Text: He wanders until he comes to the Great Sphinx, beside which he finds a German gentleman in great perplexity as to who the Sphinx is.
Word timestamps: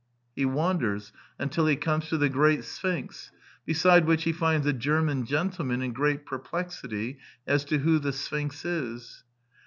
He 0.35 0.45
wanders 0.45 1.13
until 1.37 1.67
he 1.67 1.75
comes 1.75 2.07
to 2.09 2.17
the 2.17 2.27
Great 2.27 2.63
Sphinx, 2.63 3.29
beside 3.67 4.05
which 4.07 4.23
he 4.23 4.33
finds 4.33 4.65
a 4.65 4.73
German 4.73 5.27
gentleman 5.27 5.83
in 5.83 5.93
great 5.93 6.25
perplexity 6.25 7.19
as 7.45 7.63
to 7.65 7.77
who 7.77 7.99
the 7.99 8.11
Sphinx 8.11 8.65
is. 8.65 9.23